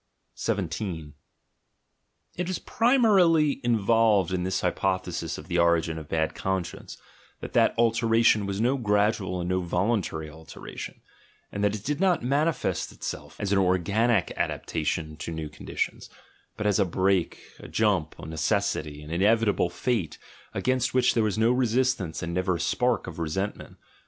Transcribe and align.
17 0.33 1.13
It 2.35 2.49
is 2.49 2.57
primarily 2.57 3.61
involved 3.63 4.33
in 4.33 4.41
this 4.43 4.61
hypothesis 4.61 5.37
of 5.37 5.47
the 5.47 5.59
origin 5.59 5.99
of 5.99 6.05
the 6.07 6.15
bad 6.15 6.33
conscience, 6.33 6.97
that 7.39 7.53
that 7.53 7.75
alteration 7.77 8.47
was 8.47 8.59
no 8.59 8.77
gradual 8.77 9.39
and 9.39 9.47
no 9.47 9.61
voluntary 9.61 10.27
alteration, 10.27 11.01
and 11.51 11.63
that 11.63 11.75
it 11.75 11.83
did 11.85 11.99
not 11.99 12.23
manifest 12.23 12.91
itself 12.91 13.39
as 13.39 13.51
an 13.51 13.59
organic 13.59 14.31
adaptation 14.35 15.17
to 15.17 15.31
new 15.31 15.49
conditions, 15.49 16.09
but 16.57 16.65
as 16.65 16.79
a 16.79 16.83
break, 16.85 17.39
a 17.59 17.67
jump, 17.67 18.15
a 18.17 18.25
necessity, 18.25 19.03
an 19.03 19.11
inevitable 19.11 19.69
fate, 19.69 20.17
against 20.51 20.95
which 20.95 21.13
there 21.13 21.21
was 21.21 21.37
no 21.37 21.51
resistance 21.51 22.23
and 22.23 22.33
never 22.33 22.55
a 22.55 22.59
spark 22.59 23.05
of 23.05 23.19
re 23.19 23.29
sentment. 23.29 23.75